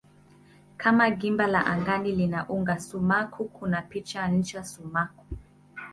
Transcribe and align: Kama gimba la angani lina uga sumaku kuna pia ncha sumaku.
Kama 0.77 1.09
gimba 1.11 1.47
la 1.47 1.65
angani 1.65 2.11
lina 2.11 2.49
uga 2.49 2.79
sumaku 2.79 3.43
kuna 3.45 3.81
pia 3.81 4.27
ncha 4.27 4.63
sumaku. 4.63 5.25